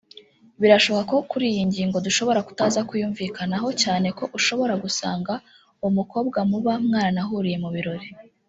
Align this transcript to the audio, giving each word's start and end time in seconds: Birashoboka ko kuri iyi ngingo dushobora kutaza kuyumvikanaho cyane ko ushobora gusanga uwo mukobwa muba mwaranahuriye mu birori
Birashoboka 0.61 1.09
ko 1.11 1.17
kuri 1.31 1.45
iyi 1.51 1.63
ngingo 1.69 1.97
dushobora 2.05 2.39
kutaza 2.47 2.79
kuyumvikanaho 2.89 3.67
cyane 3.83 4.07
ko 4.17 4.23
ushobora 4.37 4.73
gusanga 4.83 5.33
uwo 5.79 5.89
mukobwa 5.97 6.37
muba 6.49 6.73
mwaranahuriye 6.85 7.57
mu 7.65 7.69
birori 7.75 8.07